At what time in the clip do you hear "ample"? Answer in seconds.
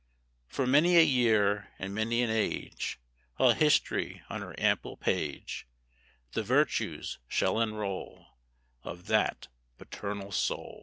4.59-4.97